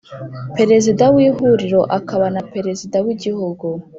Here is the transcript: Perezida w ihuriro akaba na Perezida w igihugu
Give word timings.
Perezida 0.57 1.03
w 1.13 1.17
ihuriro 1.27 1.81
akaba 1.97 2.27
na 2.35 2.41
Perezida 2.53 2.97
w 3.05 3.07
igihugu 3.15 3.67